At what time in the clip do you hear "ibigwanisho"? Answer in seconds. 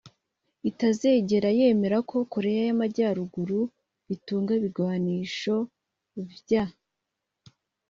4.59-5.55